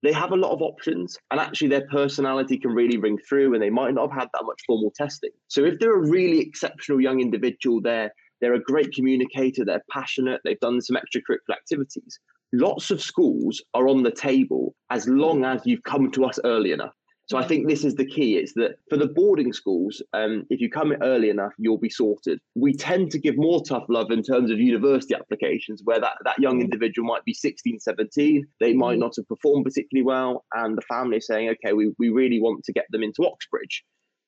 they 0.04 0.14
have 0.14 0.32
a 0.32 0.38
lot 0.38 0.52
of 0.52 0.62
options 0.62 1.18
and 1.32 1.40
actually 1.40 1.68
their 1.68 1.88
personality 1.88 2.58
can 2.58 2.72
really 2.72 2.98
ring 2.98 3.18
through 3.28 3.54
and 3.54 3.62
they 3.62 3.70
might 3.70 3.94
not 3.94 4.10
have 4.10 4.20
had 4.20 4.30
that 4.34 4.46
much 4.46 4.62
formal 4.66 4.94
testing. 4.96 5.32
So 5.48 5.66
if 5.66 5.80
they're 5.80 6.02
a 6.02 6.10
really 6.10 6.40
exceptional 6.40 7.02
young 7.02 7.20
individual, 7.20 7.82
they're 7.82 8.12
they're 8.42 8.54
a 8.54 8.64
great 8.64 8.94
communicator, 8.94 9.66
they're 9.66 9.84
passionate, 9.92 10.40
they've 10.46 10.60
done 10.62 10.80
some 10.80 10.96
extracurricular 10.96 11.56
activities. 11.56 12.20
Lots 12.54 12.90
of 12.90 13.02
schools 13.02 13.62
are 13.74 13.90
on 13.90 14.04
the 14.04 14.12
table 14.12 14.76
as 14.90 15.08
long 15.10 15.44
as 15.44 15.62
you've 15.66 15.84
come 15.84 16.10
to 16.12 16.24
us 16.24 16.40
early 16.46 16.72
enough. 16.72 16.94
So 17.30 17.38
I 17.38 17.46
think 17.46 17.68
this 17.68 17.86
is 17.86 17.94
the 17.94 18.08
key. 18.08 18.38
It's 18.38 18.54
that 18.54 18.78
for 18.90 18.98
the 18.98 19.06
boarding 19.06 19.54
schools, 19.54 20.02
um, 20.14 20.48
if 20.50 20.60
you 20.60 20.68
come 20.68 20.92
in 20.92 21.04
early 21.04 21.30
enough, 21.30 21.54
you'll 21.60 21.78
be 21.78 21.90
sorted. 21.90 22.40
We 22.56 22.74
tend 22.74 23.12
to 23.12 23.20
give 23.20 23.38
more 23.38 23.64
tough 23.64 23.84
love 23.88 24.10
in 24.10 24.24
terms 24.24 24.50
of 24.50 24.60
university 24.60 25.14
applications, 25.14 25.82
where 25.84 26.00
that, 26.00 26.14
that 26.26 26.40
young 26.40 26.60
individual 26.60 27.08
might 27.08 27.24
be 27.26 27.36
16, 27.36 27.82
17. 27.82 28.48
They 28.60 28.74
might 28.74 28.98
mm. 28.98 29.02
not 29.02 29.16
have 29.18 29.28
performed 29.28 29.66
particularly 29.66 30.04
well. 30.04 30.44
And 30.54 30.76
the 30.76 30.82
family 30.82 31.18
is 31.18 31.28
saying, 31.28 31.50
okay, 31.50 31.74
we, 31.74 31.94
we 32.00 32.10
really 32.10 32.42
want 32.42 32.64
to 32.64 32.74
get 32.74 32.86
them 32.90 33.04
into 33.04 33.24
Oxbridge. 33.24 33.84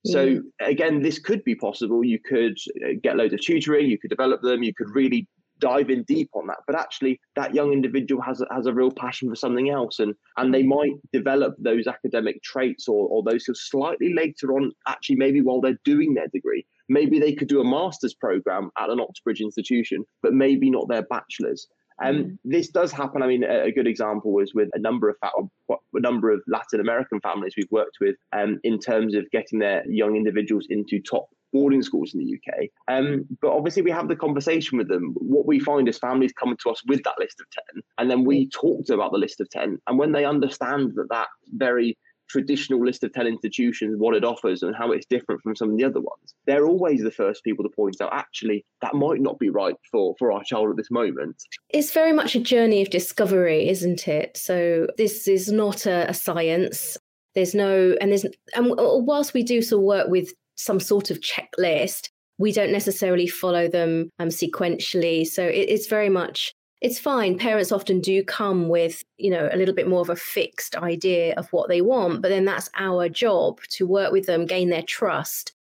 So 0.06 0.28
mm. 0.28 0.42
again, 0.62 1.02
this 1.02 1.18
could 1.18 1.44
be 1.44 1.56
possible. 1.56 2.04
You 2.04 2.20
could 2.24 2.58
uh, 2.86 2.94
get 3.02 3.18
loads 3.18 3.34
of 3.34 3.42
tutoring, 3.42 3.90
you 3.90 3.98
could 3.98 4.12
develop 4.12 4.42
them, 4.44 4.62
you 4.62 4.74
could 4.76 4.94
really 4.94 5.28
dive 5.62 5.90
in 5.90 6.04
deep 6.04 6.30
on 6.34 6.48
that. 6.48 6.58
But 6.68 6.76
actually, 6.76 7.22
that 7.38 7.56
young 7.56 7.72
individual 7.72 8.22
has 8.22 8.44
has 8.52 8.66
a 8.66 8.74
real 8.74 8.92
passion 8.92 9.30
for 9.30 9.36
something 9.36 9.70
else, 9.70 10.00
and 10.00 10.14
and 10.36 10.54
they 10.54 10.64
might 10.64 10.92
develop 11.14 11.56
those 11.60 11.88
academic 11.88 12.44
traits 12.44 12.88
or 12.90 13.08
or 13.08 13.24
those 13.24 13.44
skills 13.44 13.62
slightly 13.70 14.14
later 14.14 14.54
on. 14.54 14.72
Actually, 14.88 15.16
maybe 15.16 15.42
while 15.42 15.62
they're 15.62 15.80
doing 15.86 16.14
their 16.14 16.28
degree, 16.28 16.66
maybe 16.90 17.20
they 17.20 17.34
could 17.34 17.48
do 17.48 17.62
a 17.62 17.70
master's 17.70 18.14
program 18.14 18.70
at 18.78 18.90
an 18.90 19.00
Oxbridge 19.00 19.40
institution, 19.40 20.04
but 20.22 20.34
maybe 20.34 20.70
not 20.70 20.90
their 20.90 21.04
bachelor's. 21.04 21.68
And 22.00 22.18
um, 22.18 22.24
mm. 22.24 22.38
this 22.44 22.70
does 22.70 22.92
happen. 22.92 23.22
I 23.22 23.28
mean, 23.28 23.44
a, 23.44 23.66
a, 23.66 23.72
good 23.72 23.88
example 23.88 24.32
was 24.32 24.54
with 24.54 24.70
a 24.74 24.80
number 24.80 25.10
of 25.10 25.16
a 25.24 26.00
number 26.00 26.32
of 26.32 26.42
Latin 26.48 26.80
American 26.80 27.20
families 27.20 27.54
we've 27.56 27.72
worked 27.72 27.98
with, 28.00 28.16
um, 28.34 28.60
in 28.64 28.80
terms 28.80 29.16
of 29.16 29.30
getting 29.32 29.60
their 29.60 29.84
young 29.90 30.16
individuals 30.16 30.68
into 30.70 31.00
top 31.00 31.28
boarding 31.54 31.84
schools 31.84 32.14
in 32.14 32.22
the 32.22 32.34
UK. 32.34 32.70
Um, 32.88 33.26
but 33.42 33.52
obviously, 33.52 33.82
we 33.82 33.92
have 33.92 34.08
the 34.08 34.16
conversation 34.16 34.78
with 34.78 34.88
them. 34.88 35.14
What 35.16 35.46
we 35.46 35.60
find 35.60 35.88
is 35.88 35.98
families 35.98 36.34
come 36.34 36.56
to 36.64 36.70
us 36.70 36.82
with 36.88 37.04
that 37.04 37.20
list 37.20 37.42
of 37.42 37.48
10, 37.76 37.84
and 37.98 38.10
then 38.10 38.24
we 38.24 38.50
talk 38.50 38.86
to 38.86 38.94
them 38.94 39.00
about 39.00 39.12
the 39.12 39.18
list 39.18 39.42
of 39.42 39.50
10. 39.50 39.80
And 39.88 40.00
when 40.00 40.12
they 40.12 40.26
understand 40.26 40.94
that 40.96 41.10
that 41.10 41.28
very 41.54 41.98
traditional 42.32 42.84
list 42.84 43.04
of 43.04 43.14
10 43.14 43.28
institutions, 43.28 43.96
what 43.98 44.16
it 44.16 44.24
offers, 44.24 44.64
and 44.64 44.76
how 44.76 44.92
it's 44.92 45.06
different 45.06 45.42
from 45.42 45.56
some 45.56 45.72
of 45.72 45.78
the 45.78 45.84
other 45.84 46.00
ones, 46.00 46.34
they're 46.46 46.66
always 46.66 47.04
the 47.04 47.12
first 47.12 47.44
people 47.44 47.64
to 47.64 47.70
point 47.70 48.00
out 48.02 48.14
actually, 48.14 48.66
that 48.82 48.94
might 48.96 49.22
not 49.22 49.40
be 49.40 49.50
right 49.50 49.76
for, 49.92 50.16
for 50.18 50.32
our 50.32 50.44
child 50.44 50.70
at 50.70 50.78
this 50.78 50.92
moment. 50.92 51.36
It's 51.70 51.92
very 51.92 52.14
much 52.14 52.36
a 52.36 52.40
journey 52.40 52.82
of 52.82 52.90
discovery, 52.90 53.70
isn't 53.70 54.08
it? 54.08 54.38
So, 54.38 54.88
this 54.98 55.28
is 55.28 55.52
not 55.52 55.86
a, 55.86 56.10
a 56.10 56.14
science. 56.14 56.98
There's 57.36 57.56
no, 57.56 57.96
and 58.02 58.12
there's, 58.12 58.26
and 58.56 58.74
whilst 58.78 59.34
we 59.34 59.44
do 59.44 59.62
some 59.62 59.84
work 59.84 60.08
with 60.10 60.34
some 60.56 60.80
sort 60.80 61.12
of 61.12 61.20
checklist, 61.22 62.10
we 62.38 62.52
don't 62.52 62.72
necessarily 62.72 63.28
follow 63.28 63.68
them 63.68 64.10
um, 64.20 64.30
sequentially. 64.30 65.26
So 65.26 65.44
it, 65.44 65.70
it's 65.70 65.88
very 65.88 66.10
much 66.10 66.54
it's 66.82 66.98
fine. 66.98 67.38
Parents 67.38 67.72
often 67.72 68.02
do 68.02 68.24
come 68.24 68.68
with, 68.68 69.06
you 69.18 69.30
know, 69.30 69.50
a 69.52 69.56
little 69.56 69.76
bit 69.76 69.88
more 69.88 70.02
of 70.02 70.10
a 70.10 70.16
fixed 70.16 70.76
idea 70.76 71.36
of 71.36 71.48
what 71.54 71.70
they 71.70 71.82
want, 71.82 72.24
but 72.24 72.30
then 72.30 72.44
that's 72.44 72.72
our 72.76 73.08
job 73.08 73.62
to 73.70 73.86
work 73.86 74.12
with 74.12 74.26
them, 74.26 74.48
gain 74.48 74.70
their 74.70 74.82
trust. 74.82 75.54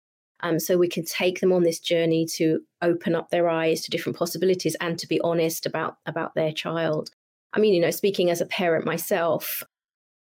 Um, 0.42 0.58
so 0.60 0.78
we 0.78 0.88
can 0.88 1.04
take 1.04 1.42
them 1.42 1.52
on 1.52 1.64
this 1.64 1.82
journey 1.82 2.26
to 2.36 2.62
open 2.82 3.14
up 3.14 3.30
their 3.30 3.50
eyes 3.50 3.82
to 3.82 3.92
different 3.92 4.18
possibilities 4.18 4.78
and 4.80 4.98
to 4.98 5.08
be 5.08 5.20
honest 5.20 5.66
about 5.66 5.98
about 6.06 6.34
their 6.34 6.54
child. 6.54 7.10
I 7.52 7.60
mean, 7.60 7.74
you 7.74 7.82
know, 7.82 7.92
speaking 7.92 8.30
as 8.30 8.40
a 8.40 8.46
parent 8.46 8.86
myself, 8.86 9.64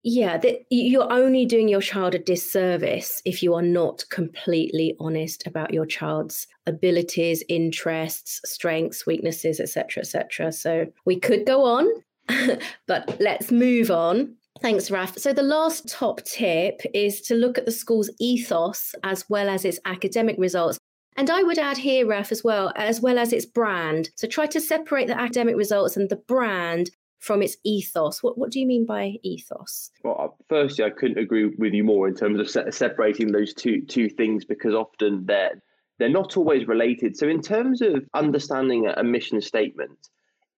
yeah, 0.09 0.39
that 0.39 0.67
you're 0.71 1.13
only 1.13 1.45
doing 1.47 1.67
your 1.67 1.81
child 1.81 2.15
a 2.15 2.21
disservice 2.21 3.21
if 3.25 3.43
you 3.43 3.55
are 3.55 3.63
not 3.63 4.05
completely 4.09 4.95
honest 5.01 5.45
about 5.49 5.75
your 5.75 5.85
child's 5.85 6.47
abilities, 6.65 7.43
interests, 7.49 8.41
strengths, 8.45 9.05
weaknesses, 9.05 9.59
etc., 9.59 10.03
etc. 10.03 10.53
So 10.53 10.87
we 11.07 11.19
could 11.19 11.45
go 11.45 11.65
on, 11.65 11.89
but 12.87 13.17
let's 13.19 13.51
move 13.51 13.91
on. 13.91 14.37
Thanks, 14.63 14.93
Raf. 14.93 15.19
So, 15.19 15.33
the 15.33 15.43
last 15.43 15.89
top 15.89 16.23
tip 16.23 16.83
is 16.95 17.21
to 17.23 17.35
look 17.35 17.59
at 17.59 17.67
the 17.67 17.73
school's 17.73 18.09
ethos 18.21 18.95
as 19.03 19.29
well 19.29 19.49
as 19.49 19.65
its 19.65 19.81
academic 19.87 20.37
results. 20.39 20.79
And 21.17 21.31
I 21.31 21.43
would 21.43 21.59
add 21.59 21.79
here, 21.79 22.07
Raf, 22.07 22.31
as 22.31 22.45
well, 22.45 22.73
as 22.77 23.01
well 23.01 23.19
as 23.19 23.33
its 23.33 23.45
brand. 23.45 24.11
So, 24.15 24.29
try 24.29 24.47
to 24.47 24.61
separate 24.61 25.09
the 25.09 25.21
academic 25.21 25.57
results 25.57 25.97
and 25.97 26.09
the 26.09 26.17
brand 26.17 26.91
from 27.26 27.42
its 27.42 27.56
ethos. 27.64 28.23
What 28.23 28.38
what 28.38 28.50
do 28.50 28.61
you 28.61 28.66
mean 28.66 28.87
by 28.87 29.16
ethos? 29.23 29.90
Well, 30.04 30.16
uh, 30.18 30.28
firstly, 30.49 30.85
I 30.85 30.90
couldn't 30.90 31.18
agree 31.18 31.47
with 31.47 31.75
you 31.75 31.85
more 31.85 32.06
in 32.06 32.14
terms 32.14 32.38
of 32.38 32.49
se- 32.49 32.71
separating 32.71 33.33
those 33.33 33.52
two 33.52 33.83
two 33.83 34.09
things 34.09 34.45
because 34.45 34.75
often 34.75 35.26
they're 35.26 35.61
they're 35.99 36.09
not 36.09 36.37
always 36.37 36.68
related. 36.68 37.16
So, 37.16 37.28
in 37.28 37.42
terms 37.42 37.83
of 37.83 38.04
understanding 38.14 38.87
a, 38.87 39.02
mission 39.02 39.40
statement, 39.40 39.99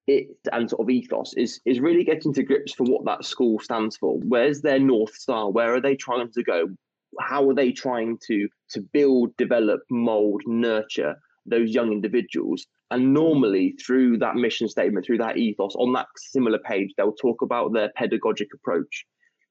it 0.07 0.29
and 0.53 0.69
sort 0.69 0.83
of 0.83 0.91
ethos 0.91 1.33
is 1.35 1.61
is 1.65 1.81
really 1.81 2.05
getting 2.05 2.35
to 2.35 2.43
grips 2.43 2.75
for 2.75 2.85
what 2.85 3.05
that 3.07 3.25
school 3.25 3.59
stands 3.59 3.97
for. 3.97 4.19
Where's 4.19 4.61
their 4.61 4.79
north 4.79 5.15
star? 5.15 5.51
Where 5.51 5.75
are 5.75 5.81
they 5.81 5.97
trying 5.97 6.31
to 6.33 6.43
go? 6.43 6.69
How 7.19 7.49
are 7.49 7.55
they 7.55 7.73
trying 7.73 8.19
to 8.27 8.49
to 8.71 8.81
build, 8.81 9.37
develop, 9.39 9.81
mold, 9.91 10.43
nurture 10.47 11.17
those 11.47 11.71
young 11.71 11.93
individuals? 11.93 12.67
And 12.91 13.13
normally, 13.13 13.75
through 13.85 14.19
that 14.19 14.37
mission 14.37 14.69
statement, 14.69 15.05
through 15.05 15.19
that 15.19 15.37
ethos, 15.37 15.75
on 15.77 15.93
that 15.93 16.07
similar 16.17 16.59
page, 16.59 16.95
they'll 16.97 17.13
talk 17.13 17.43
about 17.43 17.73
their 17.73 17.91
pedagogic 17.97 18.49
approach. 18.55 19.05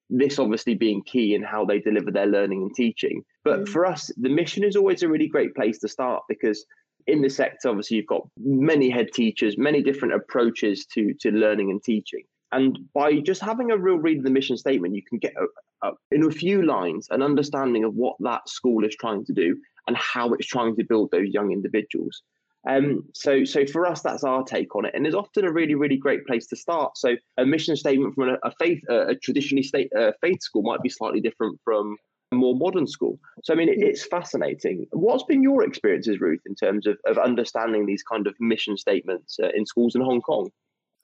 This 0.10 0.39
obviously 0.39 0.74
being 0.74 1.03
key 1.03 1.36
in 1.36 1.44
how 1.44 1.65
they 1.65 1.79
deliver 1.79 2.12
their 2.12 2.25
learning 2.25 2.63
and 2.63 2.74
teaching. 2.74 3.24
But 3.44 3.62
mm. 3.62 3.70
for 3.70 3.86
us, 3.86 4.12
the 4.17 4.29
mission 4.29 4.63
is 4.63 4.75
always 4.75 5.03
a 5.03 5.10
really 5.10 5.27
great 5.27 5.53
place 5.53 5.77
to 5.79 5.88
start 5.88 6.24
because 6.27 6.65
in 7.06 7.22
the 7.22 7.29
sector, 7.29 7.70
obviously, 7.70 7.98
you've 7.98 8.08
got 8.08 8.27
many 8.38 8.89
head 8.89 9.13
teachers, 9.13 9.58
many 9.58 9.84
different 9.84 10.13
approaches 10.13 10.86
to, 10.94 11.13
to 11.22 11.32
learning 11.32 11.70
and 11.70 11.84
teaching. 11.84 12.24
And 12.51 12.79
by 12.94 13.20
just 13.20 13.41
having 13.41 13.72
a 13.72 13.77
real 13.77 13.98
read 13.98 14.20
of 14.20 14.24
the 14.24 14.29
mission 14.29 14.58
statement, 14.58 14.96
you 14.96 15.03
can 15.03 15.17
get 15.17 15.34
a, 15.36 15.88
a, 15.88 15.91
in 16.12 16.24
a 16.24 16.32
few 16.32 16.65
lines 16.65 17.08
an 17.12 17.22
understanding 17.22 17.84
of 17.84 17.94
what 17.94 18.15
that 18.22 18.48
school 18.50 18.86
is 18.86 18.96
trying 18.96 19.25
to 19.25 19.34
do 19.34 19.58
and 19.88 19.96
how 19.98 20.34
it's 20.34 20.48
trying 20.48 20.75
to 20.77 20.84
build 20.84 21.12
those 21.12 21.29
young 21.29 21.51
individuals. 21.51 22.22
Um, 22.67 23.05
so, 23.13 23.45
so 23.45 23.65
for 23.65 23.86
us, 23.88 24.01
that's 24.01 24.24
our 24.24 24.43
take 24.43 24.75
on 24.75 24.86
it, 24.86 24.93
and 24.93 25.05
it's 25.07 25.15
often 25.15 25.45
a 25.45 25.51
really, 25.51 25.75
really 25.75 25.97
great 25.97 26.25
place 26.25 26.47
to 26.47 26.55
start. 26.55 26.97
So, 26.97 27.15
a 27.38 27.45
mission 27.45 27.75
statement 27.75 28.15
from 28.15 28.29
a, 28.29 28.38
a 28.43 28.51
faith, 28.59 28.83
a, 28.89 29.09
a 29.09 29.15
traditionally 29.15 29.63
state 29.63 29.89
uh, 29.97 30.12
faith 30.21 30.41
school 30.41 30.63
might 30.63 30.81
be 30.81 30.89
slightly 30.89 31.21
different 31.21 31.59
from 31.63 31.95
a 32.33 32.36
more 32.36 32.55
modern 32.55 32.86
school. 32.86 33.19
So, 33.43 33.53
I 33.53 33.57
mean, 33.57 33.69
it, 33.69 33.77
it's 33.79 34.05
fascinating. 34.05 34.86
What's 34.91 35.24
been 35.24 35.41
your 35.41 35.63
experiences, 35.63 36.19
Ruth, 36.19 36.41
in 36.45 36.55
terms 36.55 36.88
of, 36.88 36.97
of 37.05 37.17
understanding 37.17 37.86
these 37.86 38.03
kind 38.03 38.27
of 38.27 38.36
mission 38.39 38.75
statements 38.77 39.38
uh, 39.41 39.50
in 39.55 39.65
schools 39.65 39.95
in 39.95 40.01
Hong 40.01 40.21
Kong? 40.21 40.50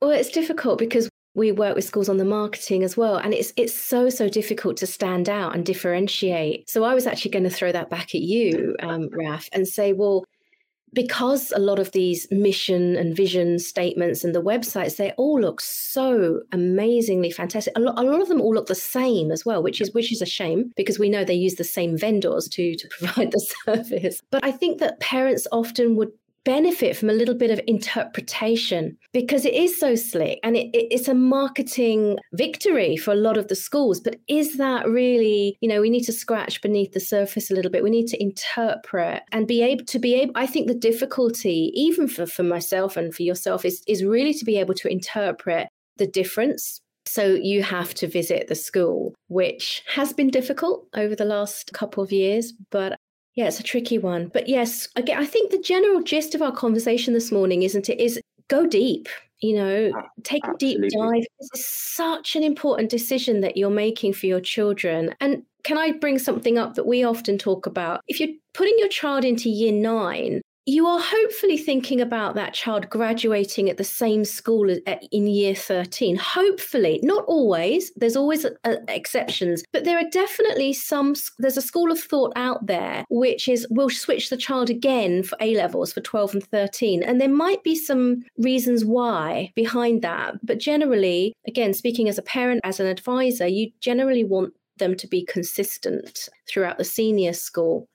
Well, 0.01 0.11
it's 0.11 0.31
difficult 0.31 0.79
because 0.79 1.09
we 1.35 1.51
work 1.51 1.75
with 1.75 1.85
schools 1.85 2.09
on 2.09 2.17
the 2.17 2.25
marketing 2.25 2.83
as 2.83 2.95
well 2.95 3.15
and 3.15 3.33
it's 3.33 3.53
it's 3.57 3.73
so 3.73 4.07
so 4.09 4.29
difficult 4.29 4.77
to 4.77 4.85
stand 4.85 5.27
out 5.27 5.55
and 5.55 5.65
differentiate 5.65 6.69
so 6.69 6.83
i 6.83 6.93
was 6.93 7.07
actually 7.07 7.31
going 7.31 7.43
to 7.43 7.49
throw 7.49 7.71
that 7.71 7.89
back 7.89 8.13
at 8.13 8.21
you 8.21 8.75
um, 8.83 9.09
raf 9.11 9.49
and 9.51 9.67
say 9.67 9.93
well 9.93 10.23
because 10.93 11.51
a 11.55 11.59
lot 11.59 11.79
of 11.79 11.91
these 11.91 12.27
mission 12.31 12.95
and 12.95 13.15
vision 13.15 13.59
statements 13.59 14.23
and 14.23 14.33
the 14.33 14.41
websites 14.41 14.97
they 14.97 15.11
all 15.13 15.39
look 15.39 15.59
so 15.61 16.41
amazingly 16.51 17.31
fantastic. 17.31 17.73
A 17.75 17.79
lot, 17.79 17.97
a 17.97 18.03
lot 18.03 18.21
of 18.21 18.27
them 18.27 18.41
all 18.41 18.53
look 18.53 18.67
the 18.67 18.75
same 18.75 19.31
as 19.31 19.45
well 19.45 19.63
which 19.63 19.81
is 19.81 19.93
which 19.93 20.11
is 20.11 20.21
a 20.21 20.25
shame 20.25 20.71
because 20.75 20.99
we 20.99 21.09
know 21.09 21.23
they 21.23 21.33
use 21.33 21.55
the 21.55 21.63
same 21.63 21.97
vendors 21.97 22.47
to 22.49 22.75
to 22.75 22.87
provide 22.99 23.31
the 23.31 23.45
service. 23.65 24.21
But 24.31 24.43
i 24.43 24.51
think 24.51 24.79
that 24.79 24.99
parents 24.99 25.47
often 25.51 25.95
would 25.95 26.11
benefit 26.45 26.95
from 26.97 27.09
a 27.09 27.13
little 27.13 27.35
bit 27.35 27.51
of 27.51 27.61
interpretation 27.67 28.97
because 29.13 29.45
it 29.45 29.53
is 29.53 29.77
so 29.79 29.95
slick 29.95 30.39
and 30.43 30.55
it, 30.55 30.67
it, 30.73 30.87
it's 30.91 31.07
a 31.07 31.13
marketing 31.13 32.17
victory 32.33 32.97
for 32.97 33.11
a 33.11 33.15
lot 33.15 33.37
of 33.37 33.47
the 33.47 33.55
schools. 33.55 33.99
But 33.99 34.17
is 34.27 34.57
that 34.57 34.87
really, 34.87 35.57
you 35.61 35.69
know, 35.69 35.81
we 35.81 35.89
need 35.89 36.03
to 36.03 36.13
scratch 36.13 36.61
beneath 36.61 36.93
the 36.93 36.99
surface 36.99 37.49
a 37.49 37.53
little 37.53 37.71
bit. 37.71 37.83
We 37.83 37.89
need 37.89 38.07
to 38.07 38.21
interpret 38.21 39.23
and 39.31 39.47
be 39.47 39.61
able 39.61 39.85
to 39.85 39.99
be 39.99 40.15
able, 40.15 40.33
I 40.35 40.45
think 40.45 40.67
the 40.67 40.75
difficulty, 40.75 41.71
even 41.75 42.07
for, 42.07 42.25
for 42.25 42.43
myself 42.43 42.97
and 42.97 43.13
for 43.13 43.23
yourself, 43.23 43.65
is, 43.65 43.83
is 43.87 44.03
really 44.03 44.33
to 44.33 44.45
be 44.45 44.57
able 44.57 44.73
to 44.75 44.87
interpret 44.87 45.67
the 45.97 46.07
difference 46.07 46.79
so 47.05 47.25
you 47.25 47.63
have 47.63 47.93
to 47.95 48.07
visit 48.07 48.47
the 48.47 48.55
school, 48.55 49.13
which 49.27 49.83
has 49.87 50.13
been 50.13 50.29
difficult 50.29 50.87
over 50.95 51.15
the 51.15 51.25
last 51.25 51.73
couple 51.73 52.01
of 52.01 52.11
years, 52.11 52.53
but 52.71 52.97
yeah, 53.35 53.47
it's 53.47 53.59
a 53.59 53.63
tricky 53.63 53.97
one. 53.97 54.27
But 54.27 54.47
yes, 54.47 54.87
again, 54.95 55.19
I 55.19 55.25
think 55.25 55.51
the 55.51 55.59
general 55.59 56.01
gist 56.01 56.35
of 56.35 56.41
our 56.41 56.51
conversation 56.51 57.13
this 57.13 57.31
morning, 57.31 57.63
isn't 57.63 57.89
it, 57.89 57.99
is 57.99 58.19
go 58.47 58.65
deep. 58.65 59.07
You 59.39 59.57
know, 59.57 59.91
take 60.23 60.43
Absolutely. 60.47 60.87
a 60.87 60.89
deep 60.89 60.99
dive. 60.99 61.25
This 61.39 61.49
is 61.55 61.67
such 61.67 62.35
an 62.37 62.43
important 62.43 62.89
decision 62.89 63.41
that 63.41 63.57
you're 63.57 63.69
making 63.69 64.13
for 64.13 64.25
your 64.25 64.39
children. 64.39 65.13
And 65.19 65.43
can 65.63 65.77
I 65.77 65.91
bring 65.91 66.17
something 66.17 66.57
up 66.57 66.75
that 66.75 66.85
we 66.87 67.03
often 67.03 67.37
talk 67.37 67.65
about? 67.65 68.01
If 68.07 68.19
you're 68.19 68.29
putting 68.53 68.75
your 68.77 68.87
child 68.87 69.25
into 69.25 69.49
year 69.49 69.73
nine, 69.73 70.41
you 70.65 70.87
are 70.87 70.99
hopefully 71.01 71.57
thinking 71.57 71.99
about 71.99 72.35
that 72.35 72.53
child 72.53 72.89
graduating 72.89 73.69
at 73.69 73.75
the 73.75 73.83
same 73.83 74.23
school 74.23 74.69
in 75.11 75.27
year 75.27 75.53
13 75.53 76.15
hopefully 76.15 76.99
not 77.03 77.25
always 77.25 77.91
there's 77.97 78.15
always 78.15 78.45
a, 78.45 78.53
exceptions 78.87 79.63
but 79.73 79.83
there 79.83 79.97
are 79.97 80.09
definitely 80.09 80.71
some 80.71 81.15
there's 81.39 81.57
a 81.57 81.61
school 81.61 81.91
of 81.91 81.99
thought 81.99 82.31
out 82.37 82.65
there 82.65 83.03
which 83.09 83.49
is 83.49 83.67
we'll 83.69 83.89
switch 83.89 84.29
the 84.29 84.37
child 84.37 84.69
again 84.69 85.21
for 85.21 85.37
a 85.41 85.53
levels 85.55 85.91
for 85.91 86.01
12 86.01 86.35
and 86.35 86.43
13 86.45 87.03
and 87.03 87.19
there 87.19 87.29
might 87.29 87.63
be 87.63 87.75
some 87.75 88.23
reasons 88.37 88.85
why 88.85 89.51
behind 89.55 90.01
that 90.01 90.35
but 90.43 90.59
generally 90.59 91.33
again 91.45 91.73
speaking 91.73 92.07
as 92.07 92.17
a 92.17 92.23
parent 92.23 92.61
as 92.63 92.79
an 92.79 92.87
advisor 92.87 93.47
you 93.47 93.69
generally 93.81 94.23
want 94.23 94.53
them 94.77 94.95
to 94.95 95.07
be 95.07 95.25
consistent 95.25 96.29
throughout 96.47 96.77
the 96.77 96.83
senior 96.83 97.33
school 97.33 97.85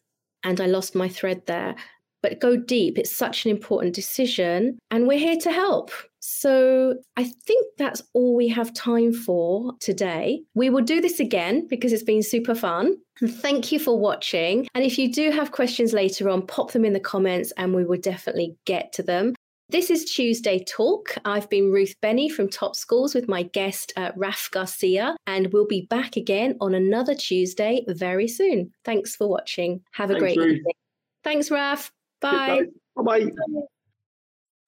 and 0.44 0.60
I 0.60 0.66
lost 0.66 0.94
my 0.94 1.08
thread 1.08 1.42
there 1.46 1.74
but 2.22 2.40
go 2.40 2.56
deep. 2.56 2.98
It's 2.98 3.14
such 3.14 3.44
an 3.44 3.50
important 3.50 3.94
decision, 3.94 4.78
and 4.90 5.06
we're 5.06 5.18
here 5.18 5.38
to 5.38 5.52
help. 5.52 5.90
So 6.20 6.96
I 7.16 7.24
think 7.24 7.66
that's 7.78 8.02
all 8.12 8.34
we 8.34 8.48
have 8.48 8.74
time 8.74 9.12
for 9.12 9.72
today. 9.80 10.42
We 10.54 10.68
will 10.68 10.82
do 10.82 11.00
this 11.00 11.20
again 11.20 11.66
because 11.68 11.92
it's 11.92 12.02
been 12.02 12.22
super 12.22 12.54
fun. 12.54 12.96
Thank 13.24 13.72
you 13.72 13.78
for 13.78 13.98
watching. 13.98 14.68
And 14.74 14.84
if 14.84 14.98
you 14.98 15.12
do 15.12 15.30
have 15.30 15.52
questions 15.52 15.92
later 15.92 16.28
on, 16.28 16.46
pop 16.46 16.72
them 16.72 16.84
in 16.84 16.92
the 16.92 17.00
comments 17.00 17.52
and 17.56 17.74
we 17.74 17.84
will 17.84 18.00
definitely 18.00 18.56
get 18.64 18.92
to 18.94 19.02
them. 19.02 19.34
This 19.70 19.90
is 19.90 20.06
Tuesday 20.06 20.64
Talk. 20.64 21.14
I've 21.24 21.50
been 21.50 21.70
Ruth 21.70 21.94
Benny 22.00 22.28
from 22.30 22.48
Top 22.48 22.74
Schools 22.74 23.14
with 23.14 23.28
my 23.28 23.42
guest, 23.42 23.92
uh, 23.96 24.12
Raf 24.16 24.48
Garcia, 24.50 25.14
and 25.26 25.52
we'll 25.52 25.66
be 25.66 25.86
back 25.90 26.16
again 26.16 26.56
on 26.60 26.74
another 26.74 27.14
Tuesday 27.14 27.84
very 27.86 28.28
soon. 28.28 28.72
Thanks 28.84 29.14
for 29.14 29.28
watching. 29.28 29.82
Have 29.92 30.10
a 30.10 30.14
Thanks, 30.14 30.22
great 30.22 30.38
Ruth. 30.38 30.56
evening. 30.56 30.74
Thanks, 31.22 31.50
Raf. 31.50 31.92
Bye. 32.20 32.62
Bye. 32.96 33.30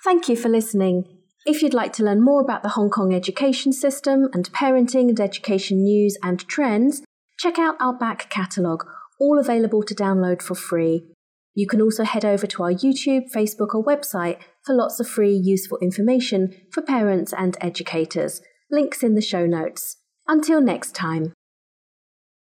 Thank 0.04 0.28
you 0.28 0.36
for 0.36 0.48
listening. 0.48 1.04
If 1.46 1.62
you'd 1.62 1.74
like 1.74 1.92
to 1.94 2.04
learn 2.04 2.22
more 2.22 2.42
about 2.42 2.62
the 2.62 2.70
Hong 2.70 2.90
Kong 2.90 3.14
education 3.14 3.72
system 3.72 4.28
and 4.32 4.52
parenting 4.52 5.08
and 5.08 5.20
education 5.20 5.82
news 5.82 6.16
and 6.22 6.46
trends, 6.48 7.02
check 7.38 7.58
out 7.58 7.76
our 7.80 7.96
back 7.96 8.28
catalogue, 8.30 8.86
all 9.18 9.38
available 9.38 9.82
to 9.82 9.94
download 9.94 10.42
for 10.42 10.54
free. 10.54 11.06
You 11.54 11.66
can 11.66 11.80
also 11.80 12.04
head 12.04 12.24
over 12.24 12.46
to 12.46 12.62
our 12.62 12.72
YouTube, 12.72 13.32
Facebook, 13.34 13.74
or 13.74 13.84
website 13.84 14.38
for 14.64 14.74
lots 14.74 15.00
of 15.00 15.08
free, 15.08 15.34
useful 15.34 15.78
information 15.78 16.54
for 16.72 16.82
parents 16.82 17.32
and 17.36 17.56
educators. 17.60 18.40
Links 18.70 19.02
in 19.02 19.14
the 19.14 19.22
show 19.22 19.46
notes. 19.46 19.96
Until 20.28 20.60
next 20.60 20.94
time. 20.94 21.32